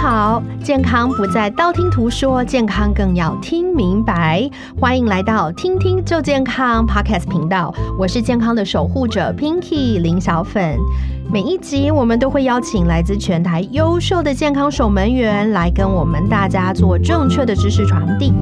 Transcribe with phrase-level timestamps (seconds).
[0.00, 4.48] 好，健康不再道听途说，健康更要听明白。
[4.80, 10.78] 欢迎来到听听就健康 Podcast 频道，我是健康的守护者 Pinky 林小粉。
[11.30, 18.32] 每一集我们都会邀请来自全台优秀的健康守门员来跟我们大家做正确的知识传递。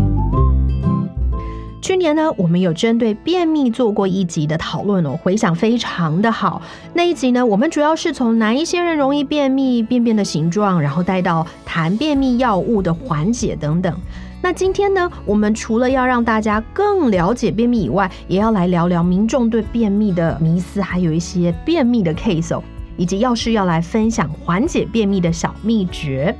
[1.80, 6.60] 去年呢，我们有针对便秘做过一集的讨论哦，回想非常的好。
[6.92, 13.96] 那一集呢，我们主要是从哪一些人容易便秘、便便的形状，然后带到谈便秘药物的缓解等等。
[14.42, 22.62] 那今天呢，我们除了要让大家更了解便秘以外，也要来聊聊民众对便秘的迷思，还有一些便秘的 case 哦，
[22.96, 26.34] 以及药师要来分享缓解便秘的小秘诀。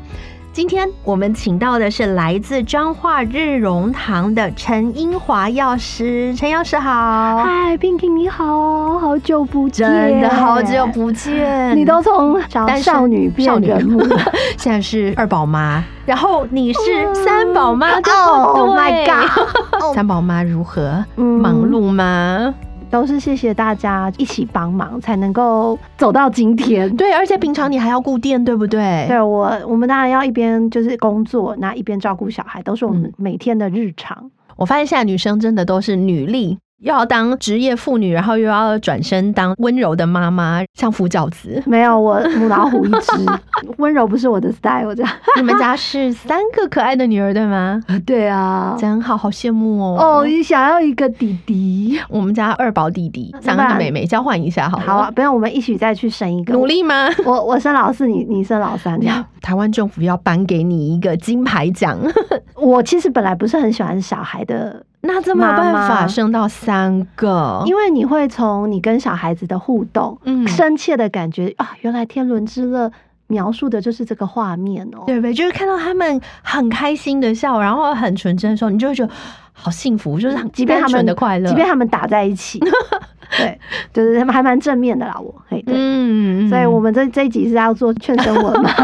[0.58, 12.36] 今天我们请到的是来自彰化日荣堂的陈英华药师，陈药师好，嗨，Pinky 你好，好久不见，真的好久不见，你都从
[12.82, 14.00] 少女变人母，
[14.58, 19.30] 现在是二宝妈，然后你是三宝妈，Oh my god，
[19.94, 21.04] 三宝妈如何？
[21.14, 22.52] 忙碌吗？
[22.90, 26.94] 都是谢谢大家一起帮忙，才能够走到今天。
[26.96, 29.06] 对，而且平常你还要顾店，对不对？
[29.08, 34.30] 对我，我们当然要一边就是工作，那一边照顾小孩，都是我们每天的日常。
[34.56, 36.58] 我发现现在女生真的都是女力。
[36.80, 41.60] 又要当职业妇女，然后又要转身当温柔的妈妈，相夫教子。
[41.66, 43.26] 没有，我母老虎一只，
[43.78, 44.94] 温柔不是我的 style。
[44.94, 47.80] 这样，你们家是三个可爱的女儿对吗？
[48.06, 50.20] 对啊，真好，好羡慕哦。
[50.20, 51.98] 哦，你想要一个弟弟？
[52.08, 54.78] 我们家二宝弟弟，三个妹妹，交换一下好。
[54.78, 56.52] 好啊，不用，我们一起再去生一个。
[56.54, 57.08] 努力吗？
[57.26, 59.24] 我我生老四，你你生老三，这样。
[59.42, 61.98] 台湾政府要颁给你一个金牌奖。
[62.54, 64.84] 我其实本来不是很喜欢小孩的。
[65.00, 72.90] 那这没有办法生到三个，因为你会从你跟小孩子的互动，嗯，深切的感觉啊，原来天伦之乐
[73.28, 75.32] 描述的就是这个画面哦，对不对？
[75.32, 79.12] 就是看到他们很开心的笑，然后很纯真的时候，你就会觉得
[79.52, 82.58] 好幸福，就是即便他们的快乐，即便他们打在一起，
[83.38, 83.58] 对，
[83.92, 88.70] 就是他们还蛮正面的啦，我嘿，对，嗯，所以我们这这一集是要做劝生文嘛，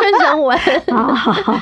[0.00, 0.58] 劝生文，
[0.92, 1.60] 好 好好。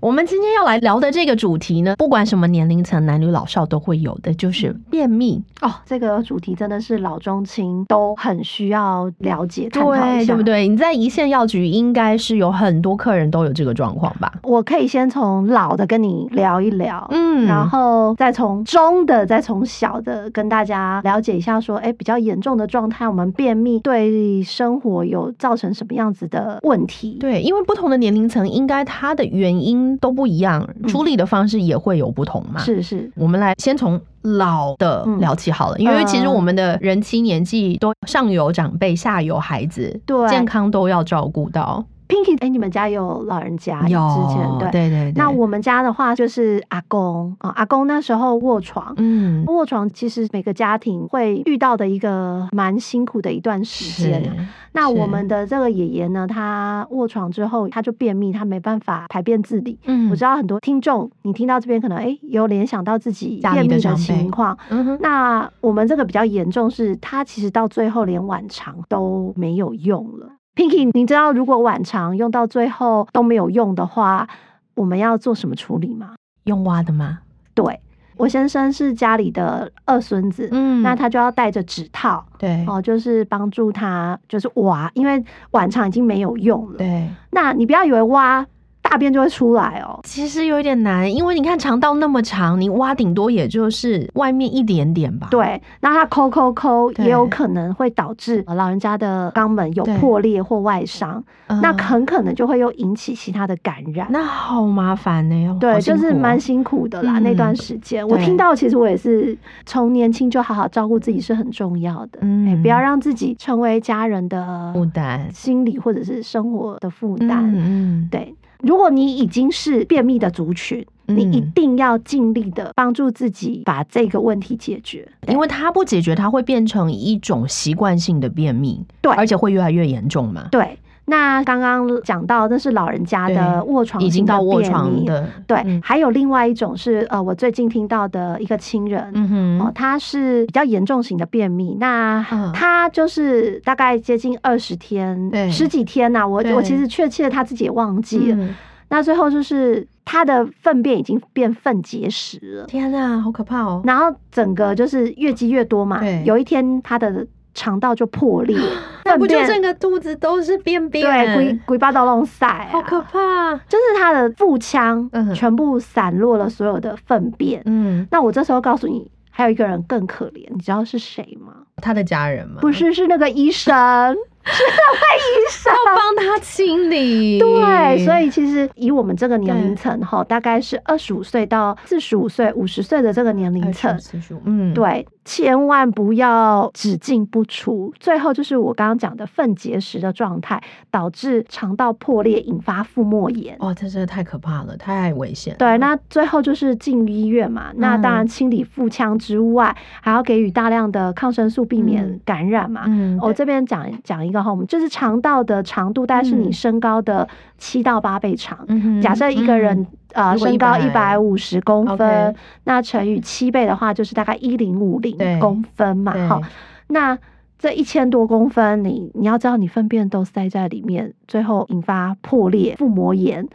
[0.00, 5.68] 我们今天要来聊的这个主题呢，不管什么年龄层，男女老少都会有的，就是便秘哦。
[5.84, 9.92] 这个主题真的是老中青都很需要了解、探讨
[10.24, 10.68] 对不对？
[10.68, 14.32] 你在一线药局应该是有很多客人都有这个状况吧？
[14.44, 27.16] 我可以先从老的跟你聊一聊，嗯，然后再从中的，再从小的跟大家了解一下，说，哎，比较严重的状态，我们便秘对生活有造成什么样子的问题？
[27.18, 29.87] 对，因为不同的年龄层，应该它的原因。
[29.96, 32.60] 都不一样，处理的方式也会有不同嘛。
[32.60, 40.28] 是是，我们来先从老的聊起好了，因为其实我们的人妻年纪都上有长辈，下有孩子，对。
[40.28, 41.84] 健康都要照顾到。
[42.08, 43.86] Pinky，哎，你们家有老人家？
[43.86, 45.12] 有，之前对对对。
[45.14, 54.48] 那我们家的话就是阿公啊，阿公那时候卧床，嗯，卧床其实每个家庭会遇到的一个蛮辛苦的一段时间。
[54.72, 59.78] 那我们的这个爷爷呢，他卧床之后他就便秘，他没办法排便自理。
[59.84, 64.56] 嗯，我知道很多听众，你听到这边可能哎有联想到自己便秘的情况。
[64.70, 64.98] 嗯哼。
[65.00, 70.30] 那我们这个比较严重，是他其实到最后连晚肠都没有用了。
[70.58, 74.26] Pinky，你知道如果晚肠用到最后都没有用的话，
[74.74, 76.16] 我们要做什么处理吗？
[76.46, 77.20] 用挖的吗？
[77.54, 77.80] 对，
[78.16, 86.78] 我先生是家里的二孙子，嗯，那他就要带着指套，对，哦，就是帮助他就是挖，因为晚肠已经没有用了。
[86.78, 88.44] 对，那你不要以为挖。
[88.88, 95.28] 大便就会出来哦，其实有一点难，因为你看肠道那么长，你挖顶多也就是外面一点点吧。
[95.30, 101.22] 对，那它抠抠抠，也有可能会导致老人家的肛门有破裂或外伤，
[101.60, 104.06] 那很可能就会又引起其他的感染。
[104.10, 107.18] 那好麻烦呢，对，就是蛮辛苦的啦。
[107.18, 117.52] 那段时间，我听到其实我也是从年轻就好好照顾自己是很重要的，嗯，不要让自己成为家人的负担，心理或者是生活的负担。
[117.54, 118.34] 嗯，对。
[118.62, 130.48] 如果你已经是便秘的族群，你一定要尽力的帮助自己把这个问题解决，因为它不解决，它会变成一种习惯性的便秘，对，而且会越来越严重嘛。
[130.50, 130.78] 对。
[131.08, 142.22] 那刚刚讲到那是老人家的卧床已经到卧床的，对，还有另外一种是呃，我最近听到的一个亲人，嗯哼，哦，他是比较严重型的便秘，那
[142.52, 148.48] 他就是大概接近二十天，十几天呐，我我其实确切他自己也忘记了，
[148.90, 153.80] 那最后就是他的粪便已经变粪结石了，天呐，好可怕哦！
[153.84, 157.26] 然后整个就是越积越多嘛，有一天他的。
[157.54, 158.56] 肠道就破裂，
[159.04, 161.04] 那不就整个肚子都是便便？
[161.04, 163.54] 对，鬼鬼巴刀弄塞，好可怕！
[163.68, 167.62] 就是他的腹腔全部散落了所有的粪便。
[167.66, 171.54] 嗯，那我这时候告诉你，还有一个人更可怜，你知道是谁吗？
[171.80, 172.58] 他的家人吗？
[172.60, 174.16] 不是，是那个医生。
[174.48, 183.98] 是那位医生要帮他清理，对，所以其实以我们这个年龄层哈，大概是二十五岁到四十五岁、五十岁的这个年龄层，
[184.44, 185.06] 嗯，对。
[185.24, 190.58] 千万不要只进不出，最后就是我刚刚讲的粪结石的状态，
[190.90, 193.54] 导致肠道破裂，引发腹膜炎。
[193.60, 195.54] 哦，这真的太可怕了，太危险。
[195.58, 197.66] 对，那最后就是进医院嘛。
[197.76, 202.84] 那当然清理腹腔之外，还要给予大量的抗生素，避免感染嘛。
[202.86, 208.58] 嗯，我这边讲讲一个哈，我们就是肠道的长度大概是你身高的七到八倍长。
[209.00, 209.86] 假设一个人。
[210.14, 216.14] 呃，身高一百五十公分，那乘以七倍的话，就是大概一零五零公分嘛。
[216.26, 216.40] 好，
[216.88, 217.16] 那
[217.58, 223.46] 这一千多公分，你你要知道，你粪便都塞在里面，最后引发破裂、腹膜炎、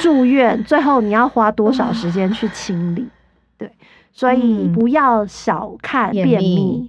[0.00, 3.08] 住院，最后你要花多少时间去清理？
[3.58, 3.68] 对，
[4.12, 6.88] 所以不要小看便秘。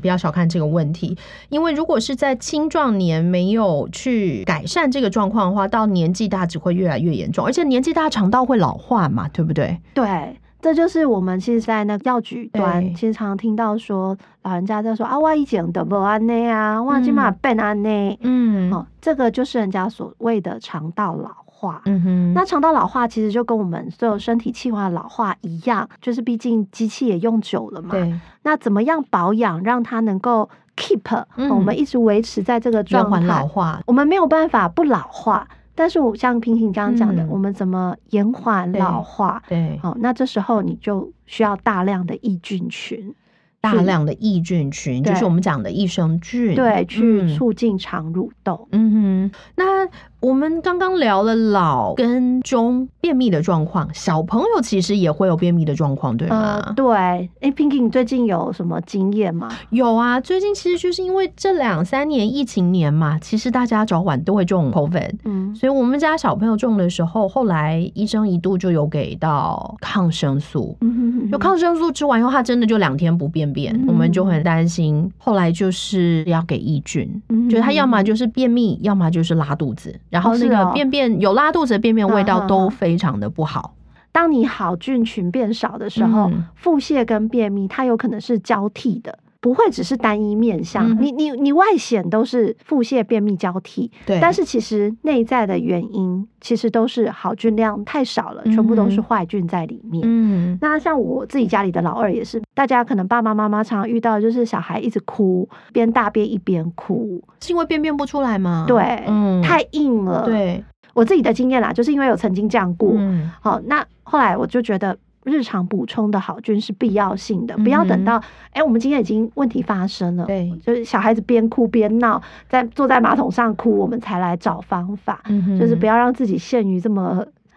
[0.00, 1.16] 不要小看这个问题，
[1.48, 9.78] 因为如果是在青壮年没有去改善这个状况的话，到年纪大只会越来越严重，而且年纪大肠道会老化嘛，对不对？
[9.94, 21.30] 对，这就是我们其实，在那个药局端，其实常常听到说，老人家在说啊，我以前得不安内啊，我起码变安内，嗯，哦，这个就是人家所谓的肠道老。
[21.62, 27.90] 化，嗯哼，那肠道老化其实就跟我们所有身体器官老化一样，就是毕竟机器也用久了嘛。
[27.92, 28.12] 对，
[28.42, 33.20] 那怎么样保养让它能够 keep，我们一直维持在这个状态？
[33.20, 39.40] 老化，我们没有办法不老化，但是我像平平刚刚讲的，我们怎么延缓老化？
[39.48, 43.14] 对，好，那这时候你就需要大量的益菌群，
[43.60, 48.66] 大量的益菌群，就是我们讲的益生菌，对，去促进肠蠕动。
[48.72, 49.88] 嗯哼，那。
[50.22, 56.72] 我们刚刚聊了老跟中便秘的状况，小朋友其实也会有便秘的状况，对吗？
[56.76, 56.94] 对。
[56.94, 59.48] 哎，Pinky，你最近有什么经验吗？
[59.70, 75.10] 有啊，最近其实就是因为这两三年疫情年嘛，其实大家早晚都会中 COVID，嗯，所以我们家小朋友中的时候，后来医生一度就有给到抗生素，嗯有抗生素吃完以后，他真的就两天不便便，我们就很担心。
[75.18, 77.10] 后来就是要给抑菌，
[77.50, 79.98] 就是他要么就是便秘，要么就是拉肚子。
[80.12, 83.74] 然后那个便便有拉肚子的便便味道都非常的不好。
[84.12, 90.88] 当你好菌群变少的时候，腹泻跟便秘它有可能是交替的，不会只是单一面相。
[91.02, 100.02] 你你你外显都是腹泻便秘交替，对，但是其实内在的原因其实都是好菌量太少了，全部都是坏菌在里面。
[100.06, 108.64] 嗯，那像我自己家里的老二也是，大家可能爸爸妈妈常常遇到，就是小孩一直哭，边大便一边哭，是因为便便不出来吗？
[108.68, 110.24] 对，嗯，太硬了。
[110.24, 110.64] 对。
[110.94, 112.94] 我自己的经验啦，就是因为有曾经这样过，
[113.40, 118.22] 好，那后来我就觉得日常补充的好菌是必要性的，不要等到
[118.52, 125.22] 哎，我们今天已经问题发生了，对，就是小孩子边哭边闹，在坐在马桶上哭，我们才来找方法，
[125.58, 127.24] 就是不要让自己陷于这么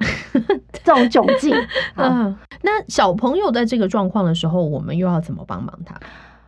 [0.71, 1.55] 这种窘境。
[1.95, 5.95] 嗯，那小朋友在这个状况的时候，我们又要怎么帮忙他？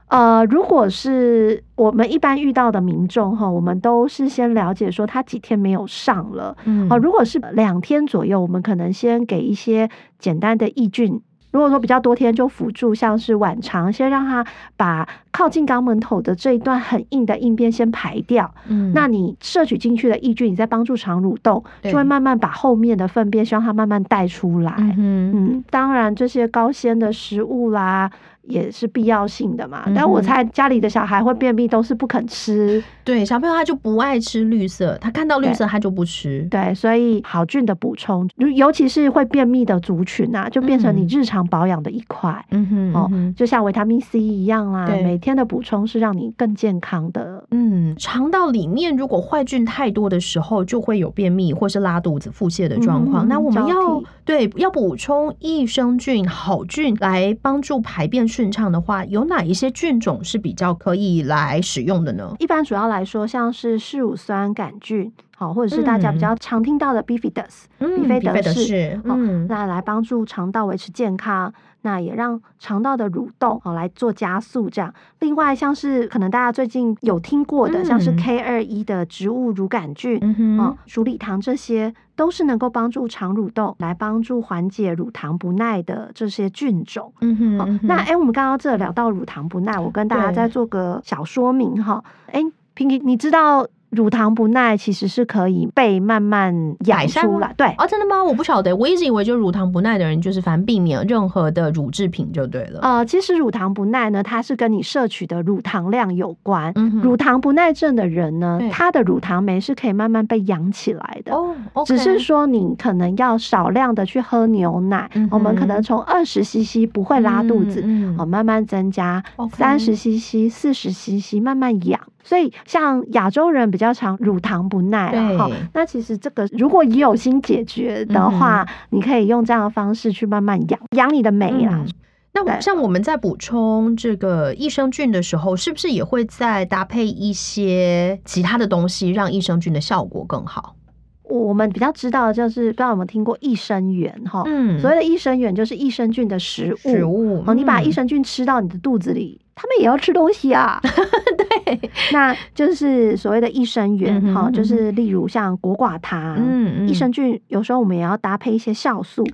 [0.07, 11.21] 呃，如果是我们一般遇到的民众哈，我们都是先了解说他几天没有上了，嗯，如果是两天左右，我们可能先给一些简单的抑菌。
[11.51, 18.53] 如果说比较多天，就辅助像是晚肠，先让他把靠近肛门口的这一段很硬的硬便先排掉。
[18.67, 24.73] 嗯，那你摄取进去的抑菌，你再帮助肠蠕动，就会慢慢把后面的粪便，希望它慢慢带出来。
[24.77, 28.11] 嗯嗯，当然这些高纤的食物啦。
[28.47, 32.81] 也是必要性的嘛，但我猜家里的小孩会便秘都是不肯吃。
[33.03, 36.47] 对，小朋友他就不爱吃绿色，他看到绿色他就不吃。
[36.49, 42.45] 对，所以好菌的补充，尤其是会便秘的族群啊，就变成你日常保养的一块。
[42.51, 47.45] 嗯哼，哦，就像维他命 C 一样啦，每天的补充是让你更健康的。
[47.51, 53.27] 嗯，肠道里面如果坏菌太多的时候，就会有便秘或是拉肚子、腹泻的状况。
[53.27, 58.27] 那我们要对要补充益生菌、好菌来帮助排便。
[58.37, 62.35] 顺畅的话，有哪一些菌种是比较可以来使用的呢？
[62.37, 74.93] 一般主要来说，像是嗜乳酸杆菌，好，或者是大家比较常听到的 Bifidus，比菲德氏，嗯，那来帮助肠道维持健康，那也让肠道的蠕动哦来做加速，这样。
[75.19, 80.19] 另外像是可能大家最近有听过的，像是 K 二一的植物乳杆菌，
[80.59, 87.13] 哦，鼠李糖这些都是能够帮助肠蠕动，来帮助缓解乳糖不耐的这些菌种。
[87.21, 92.03] 嗯哼，哦那哎，我们刚刚这聊到乳糖不耐，我跟大家再做个小说明哈。
[92.31, 92.41] 哎
[92.75, 93.65] ，Pinky，你知道？
[93.89, 96.53] 乳糖不耐其实是可以被慢慢
[96.85, 98.21] 养出来，对啊，真的吗？
[98.23, 102.79] 我不晓得，我一直以为就乳糖不耐的人，就是反正避免任何的乳制品就对了。
[102.81, 106.73] 呃，其实乳糖不耐呢，它是跟你摄取的乳糖量有关。
[107.01, 111.33] 乳糖不耐症的人呢，他的乳糖酶是可以慢慢被养起来的。
[111.33, 117.81] 哦，只是说你可能要少量的去喝牛奶，我们可能从二十 CC 不会拉肚子，
[118.17, 121.99] 哦，慢慢增加三十 CC、四十 CC，慢慢养。
[122.27, 131.85] 所以，像亚洲人比较常乳糖不耐哈，那其实这个如果你有心解决的话，你可以用这样的方式去慢慢养养你的美啊。
[132.33, 140.75] 那像我们在补充这个益生菌的时候，是不是也会再搭配一些其他的东西，让益生菌的效果更好？
[141.23, 144.43] 我们比较知道的就是，不知道有没有听过益生元哈？
[144.45, 146.77] 嗯，所谓的益生元就是益生菌的食物。
[146.77, 149.39] 食物哦，你把益生菌吃到你的肚子里。
[149.59, 150.79] 他们也要吃东西啊，
[151.65, 159.25] 对，那就是所谓的益生元哈，就是例如像果寡糖，嗯，益生菌有时候我们也要搭配一些酵素，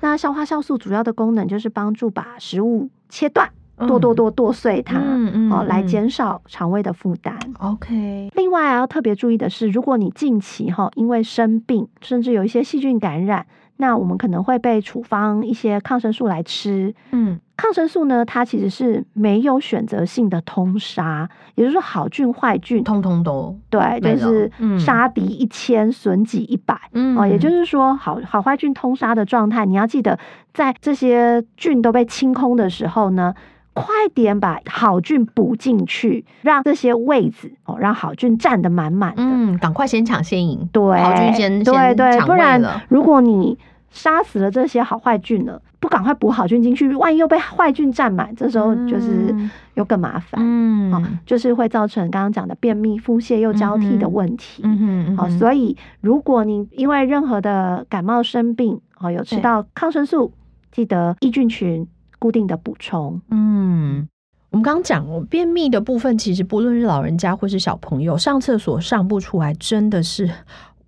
[0.00, 7.36] 那消化酵素主要的功能就是帮助把食物切断，剁剁剁剁碎它，嗯嗯，哦，来减少肠胃的负担。
[7.58, 13.44] OK，另外要特别注意的是，如果你近期哈因为生病，甚至有一些细菌感染。
[13.76, 30.18] 那我们可能会被处方一些抗生素来吃，嗯，抗生素呢，它其实是没有选择性的通杀，也就是说好菌坏菌通通都对，就是杀敌一千损己一百，嗯，哦，也就是说好好坏菌通杀的状态，你要记得
[30.52, 33.34] 在这些菌都被清空的时候呢。
[33.76, 39.22] 快点把好菌补进去，让这些位置哦，让好菌占得满满的。
[39.24, 43.58] 嗯，赶快先抢先赢，对，好菌先对对，不然如果你
[43.94, 49.34] 杀死了这些好坏菌了，不赶快补好菌进去，万一又被坏菌占满，这时候就是
[49.72, 50.38] 又更麻烦。
[50.44, 54.60] 嗯，好，就是会造成刚刚讲的便秘、腹泻又交替的问题。
[54.64, 60.32] 嗯嗯好，所以如果你因为任何的感冒生病，哦，有吃到抗生素，
[60.70, 61.88] 记得益菌群。
[62.20, 64.08] 固定的补充，嗯，
[64.48, 70.30] 我们刚刚讲哦，便秘的部分，其实不论是老人家或是小朋友，上厕所上不出来，真的是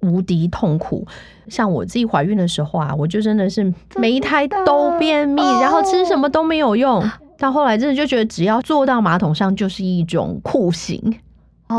[0.07, 1.07] 无敌痛苦。
[1.49, 7.03] 像我自己怀孕的时候啊，我就真的是每一胎都便秘，然后吃什么都没有用。
[7.39, 11.01] 到后来真的就觉得，只要坐到马桶上就是一种酷刑。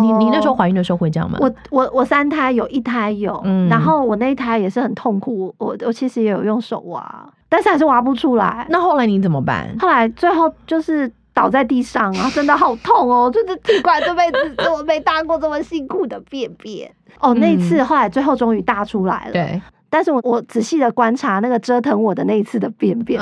[0.02, 1.38] 你你那时候怀孕的时候会这样吗？
[1.40, 5.54] 我我我三胎有一胎有，然后我那一胎也是很痛苦。
[5.58, 7.34] 我我其实也有用手挖。
[7.50, 8.68] 但是还是挖不出来。
[8.70, 9.74] 那后来你怎么办？
[9.80, 13.30] 后来最后就是倒在地上啊，真的好痛哦！
[13.34, 14.38] 就是奇怪，这辈子
[14.76, 16.92] 我没大过这么辛苦的便便。
[17.20, 19.34] 哦，那一次后来最后终于大出来了。
[19.34, 19.62] 对。
[19.90, 23.22] 但是我我仔细的观察那个折腾我的那一次的便便，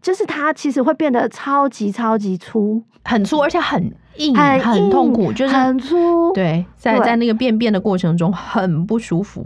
[0.00, 6.32] 就是它其实会变得超级超级粗，很粗，而且很硬，很痛苦，就是很粗。
[6.32, 9.44] 对，在在那个便便的过程中很不舒服。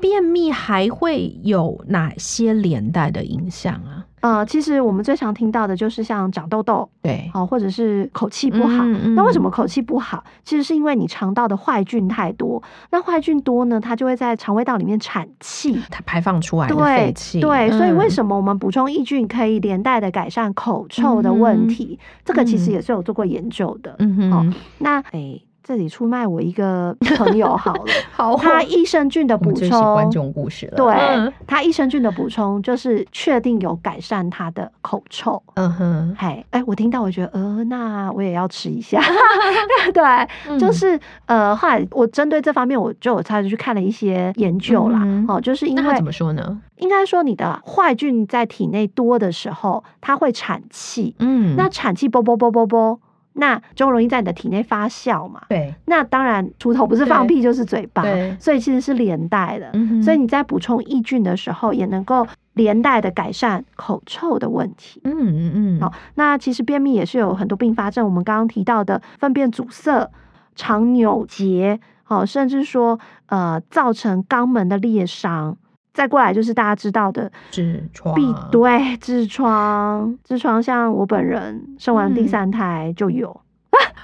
[0.00, 4.06] 便秘还会有哪些连带的影响啊？
[4.20, 8.84] 呃，其实我们最常听到的就是像长痘痘，对，哦，或者是口气不好。
[9.14, 10.22] 那为什么口气不好？
[10.44, 12.62] 其实是因为你肠道的坏菌太多。
[12.90, 17.40] 那坏菌多呢，它就会在肠胃道里面产气，它排放出来的废气。
[17.40, 21.98] 对，所以为什么我们补充益菌可以连带的改善口臭的问题？
[22.24, 23.94] 这个其实也是有做过研究的。
[23.98, 25.40] 嗯哼，那哎。
[25.68, 30.76] 这里出卖我一个朋友好了， 好，他益生菌的补充，观众故事了。
[30.78, 35.42] 对，他益生菌的补充就是确定有改善他的口臭。
[35.56, 38.98] 嗯哼，嘿，哎，我听到我觉得，呃，那我也要吃一下。
[39.92, 45.02] 对，就是呃，后来我针对这方面，我就有差去看了一些研究啦。
[45.28, 46.62] 哦，就是因为怎么说呢？
[46.78, 51.14] 应该说你的坏菌在体内多的时候，它会产气。
[51.18, 52.98] 嗯，那产气啵啵啵啵啵。
[53.38, 55.40] 那就容易在你的体内发酵嘛？
[55.48, 55.72] 对。
[55.86, 58.02] 那当然，锄头不是放屁就是嘴巴，
[58.40, 59.72] 所以其实是连带的。
[60.02, 65.00] 所以你在补充益菌的时候，也能够连带的改善口臭的问题。
[65.04, 65.80] 嗯嗯嗯。
[65.80, 70.10] 好，那其实便秘也是有很多并发症，我们刚刚提到的粪便阻塞、
[70.56, 75.56] 肠扭结，好，甚至说呃造成肛门的裂伤。
[75.98, 78.14] 再过来就是大家知道的痔疮，
[78.52, 83.28] 对，痔疮，痔疮，像我本人生完第三胎就有，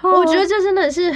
[0.02, 1.14] 我觉得这真的是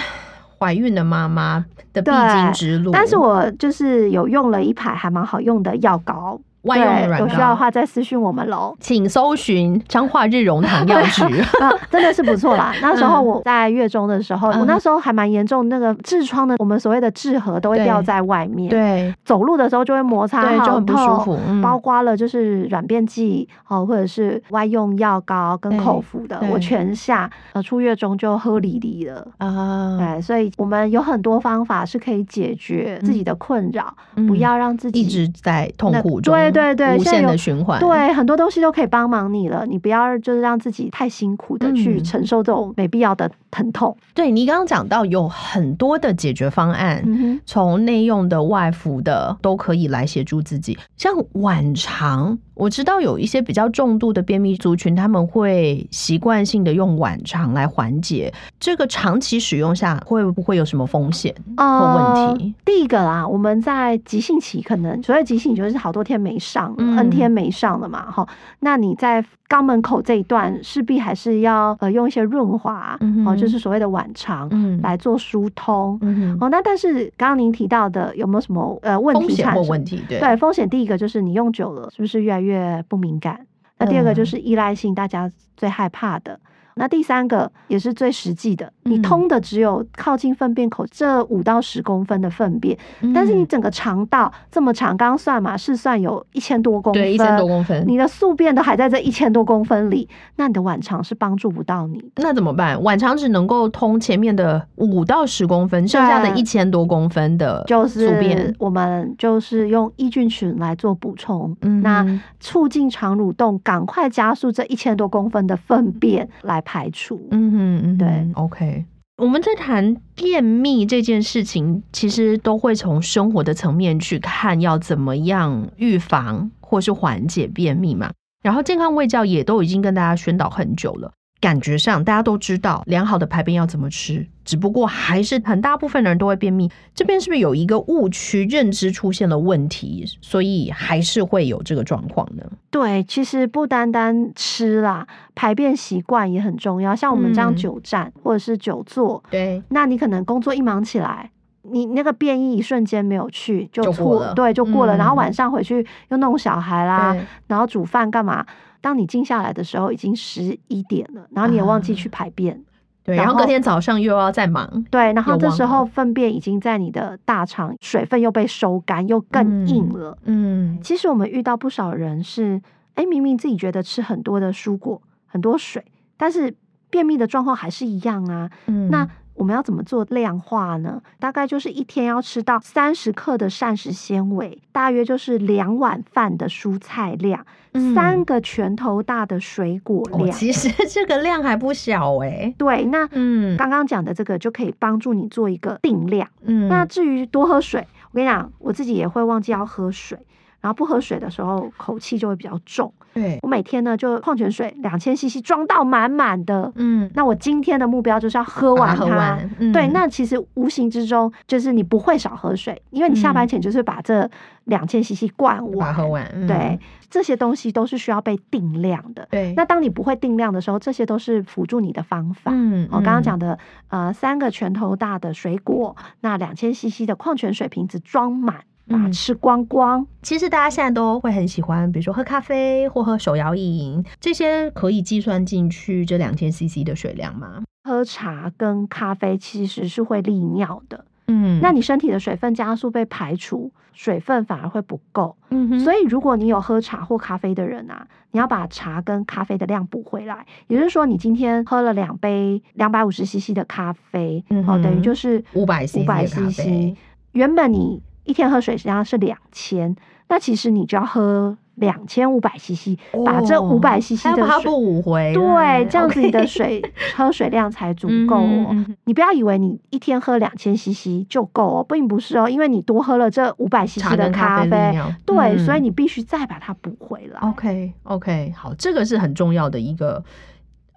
[0.57, 2.93] 怀孕的妈妈的必经之路。
[2.93, 6.41] 但是我就是有用了一排还蛮好用的药膏。
[6.63, 11.25] 万用软有需要的话再私讯我们喽，请搜寻彰化日荣堂药局，
[11.91, 12.75] 真的是不错啦。
[12.83, 21.39] 那时候我在月中的时候，我那时候还蛮严重，那个痔疮的，我们所谓的痔核都会掉在外面，对，走路的时候就会摩擦，就很不舒服。
[21.63, 27.31] 包括了就是软便剂哦，或者是外用药膏跟口服的，我全下。
[27.53, 33.95] 呃，出月中就喝离离了啊，对，所以我们有很多方法是可以解决自己的困扰，
[34.27, 36.35] 不要让自己一直在痛苦中。
[36.51, 39.67] 对对，无限的循环，对很多东西都可以帮忙你了。
[39.67, 43.97] 你不要就是让自己太辛苦的去承受这种没必要的疼痛。
[44.15, 47.03] 对你刚刚讲到有很多的解决方案，
[47.47, 50.79] 从内用的、外服的都可以来协助自己。
[50.97, 58.33] 像晚肠，我知道有一些比较重度的便秘族群，他们会习惯性的用晚肠来缓解。
[58.59, 62.55] 这个长期使用下会不会有什么风险或问题？
[62.65, 66.37] 第一个啦，我们在急性期可能所谓急性就是好多天没。
[66.39, 68.27] 上 N 天没上了嘛，哈，
[68.61, 74.51] 那你在肛门口这一段势必还是要呃用一些润滑，哦，就是所谓的晚肠
[74.83, 75.99] 来做疏通，
[76.39, 79.69] 哦，那但是刚刚您提到的有没有什么呃问题产生？
[79.69, 83.47] 问题对对，风险第一个就是你用久了是不是越来越不敏感？
[83.79, 86.39] 那第二个就是依赖性，大家最害怕的。
[86.79, 92.79] 那第三个也是最实际的，你通的只有靠近粪便口这五到十公分的粪便，
[93.13, 102.01] 但是你整个肠道这么长，刚刚算嘛，是算有一千多公分，对，一千多公分，你的宿便都还在这一千多公分里，那你的晚肠是帮助不到你。
[102.17, 102.81] 那怎么办？
[102.85, 112.07] 晚肠只能够通前面的五到十公分，剩下的一千多公分的，就是我们就是用益菌群来做补充，那
[112.39, 116.63] 促进肠蠕动，赶快加速这一千多公分的粪便来。
[116.69, 118.85] 排除，嗯哼嗯，对，OK。
[119.17, 128.13] 我们在谈便秘这件事情，其实都会从生活的层面去看，要怎么样预防或是缓解便秘嘛。
[128.43, 131.11] 然后健康卫教也都已经跟大家宣导很久了。
[131.41, 136.71] 感觉上，大家都知道良好的排便要怎么吃，只不过还是很大部分的人都会便秘。
[136.95, 142.43] 这边是不是有一个误区认知出现了问题，所以还是会有这个状况呢？
[142.71, 146.97] 对，其实不单单吃啦，排便习惯也很重要。
[146.97, 154.97] 像我们这样久站或者是久坐，对，那你可能工作一忙起来，你那个便意一瞬间没有去就错了，对，就过了。
[154.97, 157.15] 然后晚上回去又弄小孩啦，
[157.49, 158.47] 然后煮饭干嘛？
[158.81, 162.63] 当你静下来的时候，已经十一点了，然后你也忘记去排便，
[163.09, 170.17] 对，然后隔天早上又要再忙，对，然后这时候粪便已经在你的大肠，水分又被收干，又更硬了。
[170.25, 172.61] 嗯，其实我们遇到不少人是，
[172.95, 175.85] 哎，明明自己觉得吃很多的蔬果、很多水，
[176.17, 176.55] 但是
[176.91, 178.51] 便秘的状况还是一样啊。
[178.67, 179.09] 嗯，那。
[179.39, 181.01] 我们要怎么做量化呢？
[181.21, 187.47] 大概就是一天要吃到三十克的膳食纤维，大约就是两碗饭的蔬菜量，
[187.95, 190.31] 三个拳头大的水果量。
[190.33, 192.53] 其实 这个量还不小哎。
[192.59, 196.29] 对，那嗯，刚刚讲的这个就可以帮助你做一个定量。
[196.43, 200.19] 嗯，那至于多喝水，我跟你讲，我自己也会忘记要喝水。
[200.61, 202.93] 然后不喝水的时候，口气就会比较重。
[203.15, 206.71] 对我每天呢，就矿泉水两千 CC 装到满满的。
[206.77, 209.39] 嗯，那我今天的目标就是要喝完它。
[209.73, 214.29] 对，那其实无形之中就是你不会少喝水，因为你下班前就是把这
[214.65, 215.93] 两千 CC 灌完。
[215.95, 216.47] 喝完。
[216.47, 216.79] 对，
[217.11, 219.27] 这些东西都是需要被定量的。
[219.31, 222.53] 对，那当你不会定量的时候，这些都是辅助你的方法。
[222.55, 228.61] 嗯，我刚刚讲的呃，三个拳头大的水果，那两千 CC 的矿泉水瓶子装满。
[228.89, 230.07] 把它吃光光。
[230.23, 237.63] 其实大家现在都会很喜欢，比如说喝咖啡或喝手摇饮，这些可以计算进去这两千 CC 的水量吗？
[237.85, 241.05] 喝茶跟咖啡其实是会利尿的。
[241.27, 245.37] 嗯，那你身体的水分加速被排除，水分反而会不够。
[245.51, 250.47] 嗯哼，所以如果你有喝茶或咖啡的人啊，你要把茶跟咖啡的量补回来。
[250.69, 256.97] 也就是说，你今天喝了两杯两百五十 CC 的咖啡，哦，等于就是五百五百 CC。
[257.33, 259.97] 原本你一天喝水实际上是两千，
[260.29, 266.83] 那其实你就要喝两千五百 CC，把这五百 CC 的水补回，对，这样子你的水
[267.17, 268.85] 喝水量才足够哦。
[269.05, 277.41] 你不要以为你一天喝两千 CC 就够哦，并不是哦，因为你多喝了这五百 CC 的咖啡，对，所以你必须再把它补回来。
[277.41, 280.23] OK OK，好，这个是很重要的一个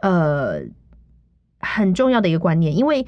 [0.02, 0.60] 呃
[1.62, 3.08] 很重要的一个观念，因为。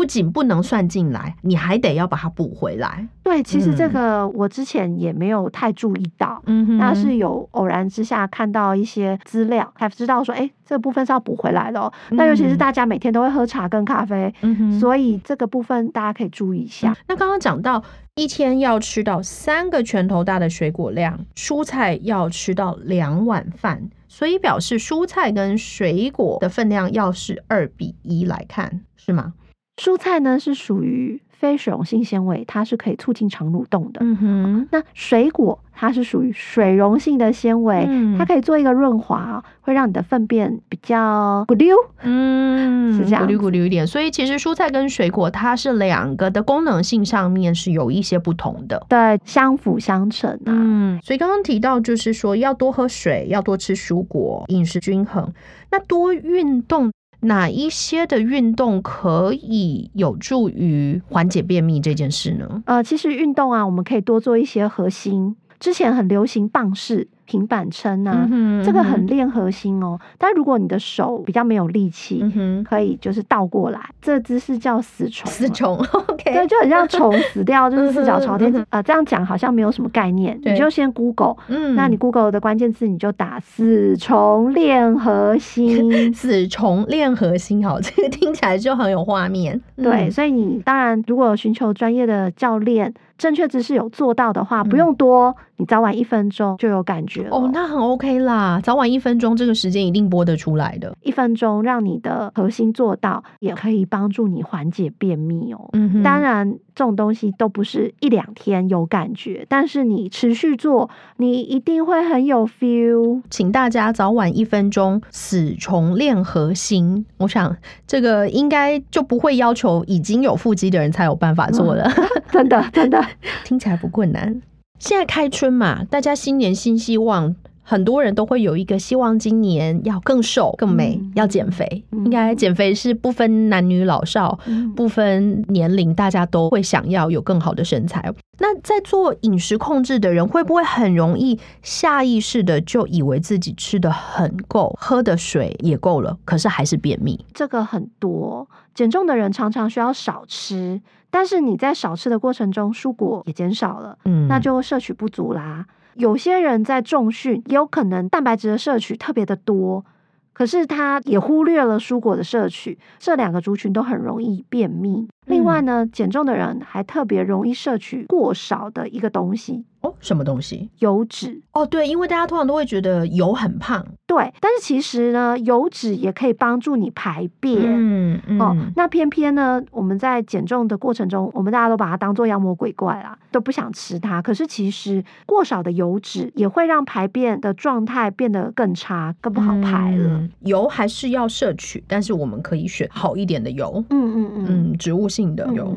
[0.00, 3.06] 不仅不能算进来，你还得要把它补回来。
[3.22, 11.78] 对，其实这个我之前也没有太注意到，嗯，那是有偶然之下看到一些资料，才知道说，哎，这部分是要补回来的。
[11.78, 16.96] 哦那尤其是大家每天都会喝茶跟咖啡，嗯所以这个部分大家可以注意一下。
[17.06, 17.84] 那刚刚讲到
[18.14, 29.34] 一天要吃到三个拳头大的水果量，蔬菜要吃到两碗饭，所以表示蔬菜跟水果的分量要是二比一来看，是吗？
[29.80, 31.20] 蔬菜呢是属于。
[31.40, 34.00] 非水溶性纤维，它是可以促进肠蠕动的。
[34.02, 37.88] 嗯哼，那水果它是属于水溶性的纤维，
[38.18, 41.74] 它可以做一个润滑，会让你的粪便比较咕溜。
[42.02, 43.86] 嗯，是这样，咕溜咕溜一点。
[43.86, 48.84] 所以其实蔬菜跟水果，它是两个的功能性上面是有一些不同的。
[48.86, 50.52] 对，相辅相成啊。
[50.52, 55.32] 嗯，所以刚刚提到就是说要多喝水，要多吃蔬果，饮食均衡。
[55.70, 56.92] 那多运动。
[57.20, 62.62] 哪一些的运动可以有助于缓解便秘这件事呢？
[62.66, 65.36] 呃，其实运动啊，我们可以多做一些核心。
[65.58, 67.08] 之前很流行棒式。
[67.30, 68.28] 平板撑啊，
[68.64, 69.96] 这个很练核心哦。
[70.18, 72.24] 但如果你的手比较没有力气，
[72.64, 75.30] 可以就是倒过来，这姿势叫死虫。
[75.30, 75.76] 死虫，
[76.08, 78.52] OK，对，就很像虫死掉，就是四脚朝天。
[78.70, 81.36] 呃，这样讲好像没有什么概念，你就先 Google。
[81.46, 89.60] 嗯，那你 Google 的关键字你就打“死虫练核心 ”，死虫练核心，好，这个听起来就很有画面。
[89.76, 97.28] 对，所以你当然如果寻求专业的教练，正确姿势有做到的话，不用多，你早晚一分钟就有感觉。
[97.30, 100.96] 哦，那很 OK 啦，早晚一分钟这个时间一定播得出来的。
[101.02, 105.68] 一分钟让你的核心做到，也可以帮助你缓解便秘哦。
[105.74, 113.20] 嗯，当然这种东西都不是一两天有感觉，但是你持续做，你一定会很有 feel。
[113.28, 117.54] 请大家早晚一分钟死虫练核心，我想
[117.86, 121.86] 这个应该就不会要求已经有腹肌的人才有办法做了。
[122.32, 123.04] 真的，真的
[123.44, 124.40] 听起来不困难。
[124.78, 131.84] 现在开春嘛，大家新年新希望，很多人都会有一个希望，今年要更瘦、更美，要减肥。
[131.92, 134.38] 应该减肥是不分男女老少、
[134.74, 138.10] 不分年龄，大家都会想要有更好的身材。
[138.38, 147.22] 那在做饮食控制的人，会不会很容易下意识的就以为自己吃的很够，喝的水也够了，可是还是便秘？
[147.34, 148.48] 这个很多
[148.80, 150.80] 减重的人常常需要少吃。
[151.10, 155.66] 但是你在少吃的过程中，蔬果也减少了，嗯，那就摄取不足啦。
[155.96, 159.84] 有些人在重训，也有可能蛋白质的摄取特别的多。
[160.32, 165.06] 可是他也忽略了蔬果的摄取，这两个族群都很容易便秘。
[165.30, 170.68] 另外呢，减重的人还特别容易摄取过少的一个东西哦，什么东西？
[170.80, 178.40] 油脂哦，对，因为大家通常都会觉得油很胖，对，但是其实呢，油脂也可以帮助你排便，嗯嗯。
[178.40, 184.20] 哦，那偏偏呢，我们在减重的过程中，我们大家都把它当做妖魔鬼怪啦，都不想吃它。
[184.20, 190.28] 可是其实过少的油脂也会让排便的状态变得更差，更不好排了。
[190.40, 193.82] 油还是要摄取，但是我们可以选好一点的油。
[193.88, 195.76] 嗯嗯嗯嗯，植物性的有。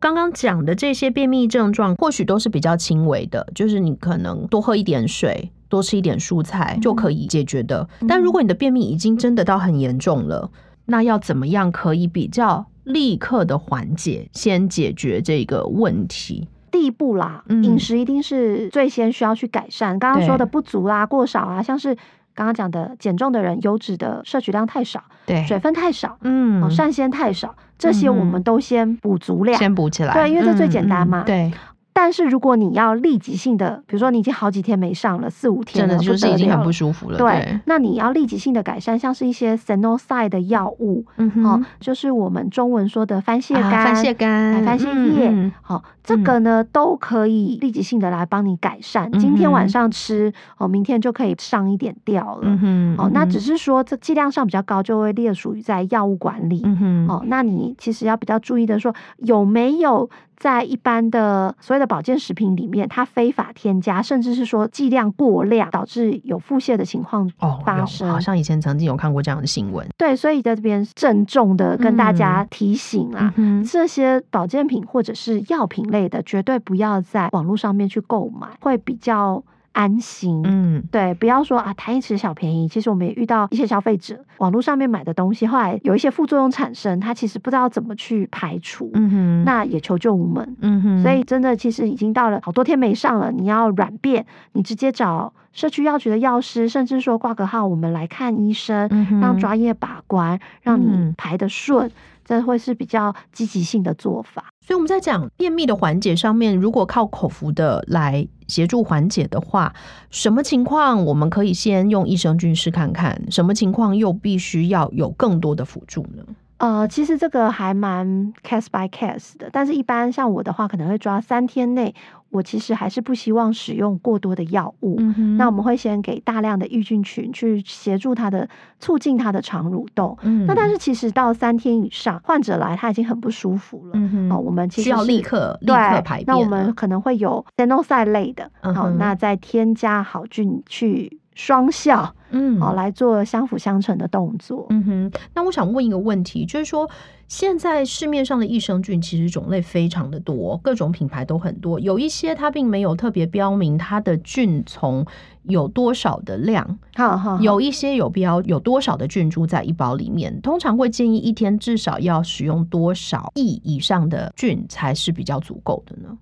[0.00, 7.88] 刚刚讲的这些便秘症状，或许都是比较轻微的，就是你可能多喝一点水，多吃一点蔬菜就可以解决的。
[8.06, 10.50] 但如果你的便秘已经真的到很严重了，
[10.86, 16.46] 那要怎么样可以比较立刻的缓解，先解决这个问题？
[16.70, 19.98] 第一步啦，饮食一定是最先需要去改善。
[19.98, 21.96] 刚刚说的不足啦、过少啊，像是。
[22.38, 31.50] 刚刚讲的减重的人，油脂的摄取量太少，对，水分太少，嗯，膳纤太少，这些我们都先补足量，先补起来，对，因为这最简单嘛，对。
[32.00, 37.18] 但是如果你要立即性的，比如说你已经好几天没上了，四五天，真的就是已经很不舒服了。
[37.18, 41.04] 对，那你要立即性的改善，像是一些 s e n o s i d e 的药物，
[41.44, 49.10] 哦，就是我们中文说的番泻干、番泻干、番泻叶，好，这个呢都可以立即性的来帮你改善。
[49.18, 52.48] 今天晚上吃，哦，明天就可以上一点掉了。
[52.96, 56.62] 哦，那只是说这剂量上比较高，就会列属于在药物管理。
[57.08, 60.08] 哦，那你其实要比较注意的说，有没有？
[60.38, 67.28] 在一般的所谓的保健食品里面，它非法添加，甚至是说剂量过量，导致有腹泻的情况
[67.64, 68.08] 发生。
[68.08, 69.86] 好像以前曾经有看过这样的新闻。
[69.96, 73.34] 对，所以在这边郑重的跟大家提醒啊，
[73.68, 79.42] 这些保健品或者是药品类的，绝对不要在网络上面去购买，会比较。
[79.72, 82.66] 安心，嗯，对，不要说啊贪一时小便宜。
[82.66, 91.02] 其实我们也遇到一些消费者，网络上面买的东西，后来有一些副作用产生，他其实不知道怎么去排除，嗯哼，那也求救无门，嗯哼。
[91.02, 98.88] 所以真的，其实已经到了好多天没上了，你要软便，你直接找社区药局的药师，甚至说挂个号，我们来看医生，
[99.20, 101.90] 让专业把关，让你排的顺。
[102.24, 104.52] 这会是比较积极性的做法。
[104.68, 109.74] 所以我们在讲便秘的缓解上面，如果靠口服的来协助缓解的话，
[110.10, 113.18] 什么情况我们可以先用益生菌试看看？
[113.30, 116.22] 什么情况又必须要有更多的辅助呢？
[116.58, 121.94] 呃，其实这个还蛮 case by case 的，但是一般像我的话，可能会抓三天内。
[122.30, 124.96] 我其实还是不希望使用过多的药物。
[125.38, 128.46] 那我们会先给大量的抑菌群去协助它的
[128.78, 130.14] 促进它的肠蠕动。
[130.46, 133.98] 那但是其实到三天以上，患者来他已经很不舒服了。
[134.30, 136.26] 哦，我们其实需要立刻立刻排便。
[136.26, 141.18] 那我们可能会有 s e n o s i d e 类的，好，那再添加好菌去。
[141.38, 144.66] 双效，嗯，好来做相辅相成的动作。
[144.70, 146.90] 嗯哼，那我想问一个问题，就是说
[147.28, 155.06] 现在市面上的益生菌其实种类非常的多，各种品牌都很多，有一些它并没有特别标明它的菌从
[155.44, 166.18] 有多少的量，好好，有一些有标有多少的菌株在一包里面，通常会建议一天至少要使用多少亿以上的菌才是比较足够的呢？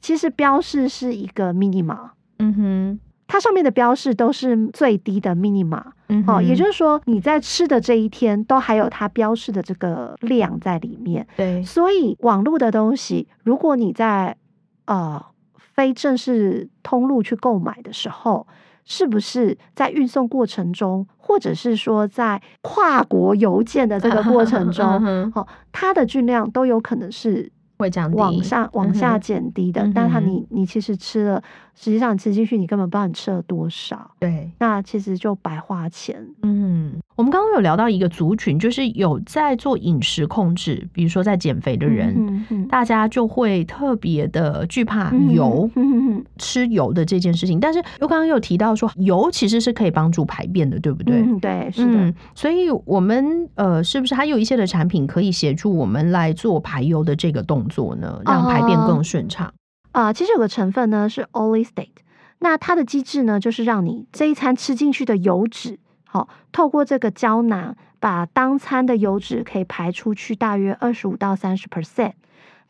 [0.00, 3.00] 其实标示是一个 minimal，嗯哼。
[3.28, 5.82] 它上面的标示都是最低的 minima，
[6.26, 11.24] 哦，也就是说你在吃的这一天都还有它标示的这个量在里面。
[11.36, 14.34] 对，所以网络的东西，如果你在
[14.86, 15.22] 呃
[15.54, 18.46] 非正式通路去购买的时候，
[18.86, 24.86] 是不是在运送过程中，或者是说在跨国邮件的这个过程中，
[25.36, 27.52] 哦，它的菌量都有可能是。
[27.78, 31.42] 会降低，往下往下减低的，但它你你其实吃了，
[31.74, 36.26] 实际上吃进去你根本不知道你吃了多少，对，那其实就白花钱。
[36.42, 45.68] 嗯，我们刚刚有聊到一个族群，就是有在做饮食控制，比如说在减肥的人，大家就会特别的惧怕油，
[46.38, 47.58] 吃油的这件事情。
[47.58, 51.22] 但是又刚刚有提到说，油其实是可以帮助排便的，对不对？
[51.40, 52.14] 对，是的。
[52.36, 57.58] 所以我们呃，是不是还有一些的产品可以协助我们来做排油的这个动？
[57.68, 59.52] 作呢，让排便更顺畅
[59.90, 60.12] 啊。
[60.12, 61.88] 其实有个成分呢是 o l y State，
[62.38, 72.14] 那它的机制呢就是让你这一餐吃进去的油脂，好透过这个胶囊把当餐的油脂可以排出去大约二十五到三十 percent。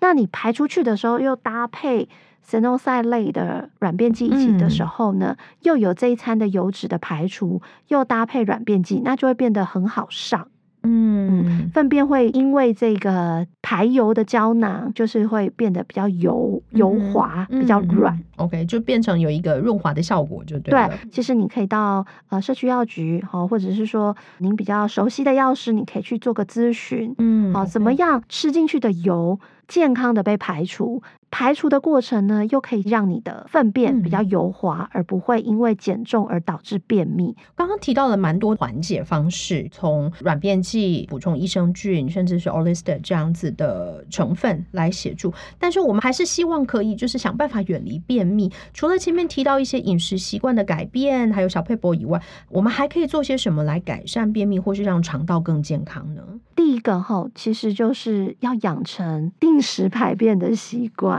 [0.01, 2.09] 那你排出去的时候又搭配
[2.43, 10.49] s e n o s i d e 类的软便剂一起的时候呢，又有这一餐的油脂的排除，又搭配软便剂，那就会变得很好上。
[10.83, 18.19] 嗯，粪便会因为这个排油的胶囊，就是会变得比较油油滑，比较软。
[18.37, 20.91] OK，就变成有一个润滑的效果，就对了。
[21.11, 27.15] 其实你可以到呃社区药局，好，或者是说您比较熟悉的药师，你可以去做个咨询。
[27.19, 31.03] 嗯，好，怎么样吃进去的油健康的被排除？
[31.31, 37.37] 排除的过程呢，又可以让你的粪便比较油滑，而不会因为减重而导致便秘。
[37.55, 45.33] 刚刚提到了蛮多缓解方式，从软便剂、补充益生菌，甚至是 o l i s t e 这样子的成分来协助。
[45.59, 48.51] 但是我们还是希望可以，就是想办法远离便秘。
[48.73, 56.23] 除了前面提到一些饮食习惯的改变，还有小佩博以外，我们还可以做些什么来改善便秘，或是让肠道更健康呢？
[56.57, 61.18] 第一个哈，其实就是要养成定时排便的习惯。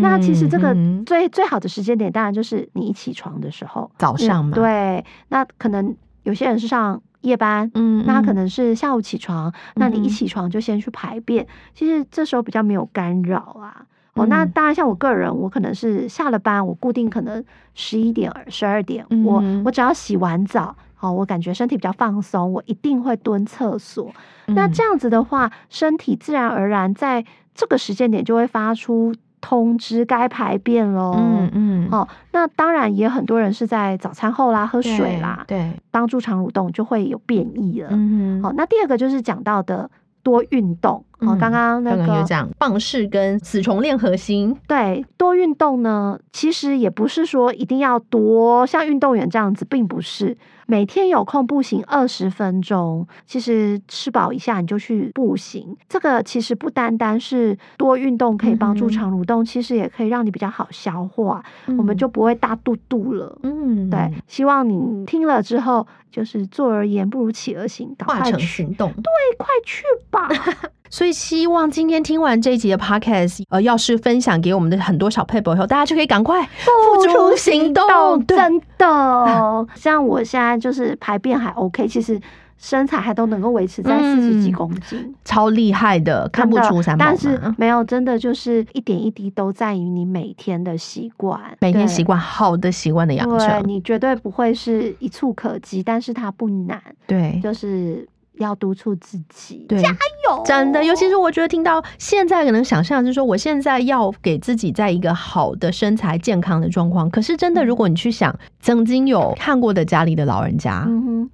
[0.00, 4.52] 那其实这个最最好的时间点，当然就是你一起床的时候，早上嘛。
[4.54, 13.86] 对，那可能有些人是上夜班，嗯，那可能是下午起床，那你一起床就先去排便，其实这时候比较没有干扰啊。
[14.14, 17.44] 哦，那当然像我个人，我可能是下了班，我固定可能
[17.74, 24.10] 十一点、十二点，我我只要洗完澡，好，我感觉身体比较放松，我一定会蹲厕所。
[24.46, 29.14] 那这样子的话，身体自然而然在这个时间点就会发出。
[29.48, 39.88] 通知该排便喽，嗯嗯，好，那当然也很多人是在早餐后啦，喝水啦，对，帮助肠蠕动就会有便意了，嗯好，那第二个就是讲到的
[40.24, 50.36] 多运动，哦，刚刚那个有讲棒式跟死虫练核心，对，多运动呢，其实也不是说一定要多像运动员这样子，并不是。
[50.68, 55.76] 每天有空步行二十分钟，其实吃饱一下你就去步行。
[55.88, 63.38] 这个其实不单单是多运动可以帮助肠蠕动，其实也可以让你比较好消化，我们就不会大肚肚了。
[63.44, 64.12] 嗯，对。
[64.26, 68.92] 希望你听了之后，就是坐而言不如起而行，化成行动。
[68.92, 69.04] 对，
[69.38, 70.28] 快去吧。
[70.90, 78.26] 所以希望今天听完这一集的 podcast，呃，要是分享给我们的很多小配博以后，大家就可以赶快付出行动。
[78.26, 82.20] 真的， 像我现在就是排便还 OK，其实
[82.58, 96.80] 身材还都能够维持在四十几公斤，超厉害的，看不出三但是没有，真的就是一点一滴都在于你每天的习惯，每天习惯好的习惯的养成，你绝对不会是一触可及，但是它不难。
[97.06, 100.42] 对，就是要督促自己，加油。
[100.44, 107.08] 真的，尤其是我觉得听到现在可能想象就是说，我现在要给自己在一个好的身材、健康的状况。
[107.10, 110.88] 可是真的，如果你去想，曾经有看过的家里的老人家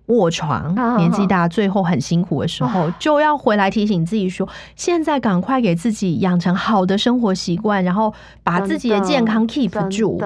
[0.07, 8.13] 卧床，年纪大，最后很辛苦的时候，就要回来提醒自己说，现在赶快给自己养成好的生活习惯，然后
[8.43, 10.19] 把自己的健康 keep 住，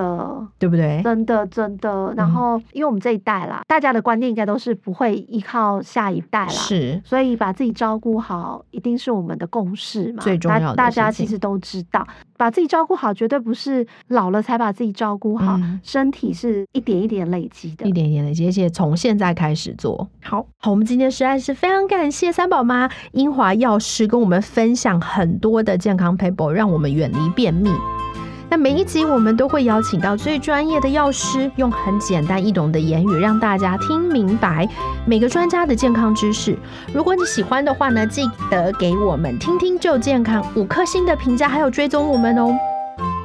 [0.59, 1.01] 对不对？
[1.05, 2.13] 真的，真的。
[2.17, 10.23] 然后，因为我们这一代啦，大家的观念应该都是不会依靠下一代啦，是，所以把自己照顾好，一定是我们的共识嘛。
[10.23, 20.47] 最重要的，大家其实都知道，把自己照顾好，绝对不是老了才把自己照顾好，身体是一点一点累积的，一点一点累积，而且从现在开始做好。
[20.59, 27.71] 好，我们今天实在是非常感谢三宝妈英华药师跟我们分享很多的健康 paper，让我们远离便秘。
[28.49, 34.69] 那每一集我们都会邀请到最专业的药师，用很简单易懂的言语让大家听明白
[35.05, 36.57] 每个专家的健康知识。
[36.95, 42.57] 如果你喜欢的话呢，记得给我们听听就健康五颗星的评价，还有追踪我们哦。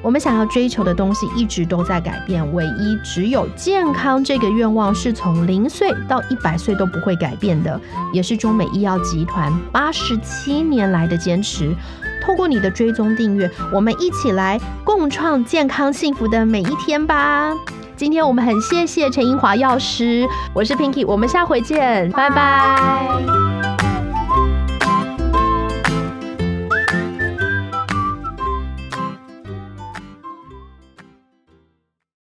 [0.04, 7.80] 我们想要追求的东西一直都在改变，唯一只有健康这个愿望是从零岁到一百岁都不会改变的，
[8.12, 11.76] 也是中美医药集团八十七年来的坚持。
[12.24, 17.54] 透过你的追踪订阅，我们一起来共创健康幸福的每一天吧！
[17.96, 23.71] 今天我们很谢谢陈英华药师，我是 Pinky，我们下回见，拜拜。